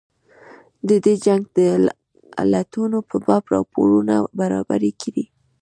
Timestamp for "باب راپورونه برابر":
3.25-4.81